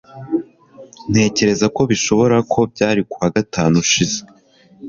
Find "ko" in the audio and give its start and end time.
1.75-1.81, 2.53-2.59